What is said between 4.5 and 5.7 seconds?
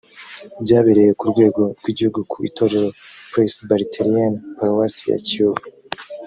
paruwasi ya kiyovu